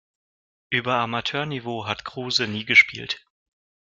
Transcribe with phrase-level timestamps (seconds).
[0.71, 3.23] Über Amateurniveau hat Kruse nie gespielt.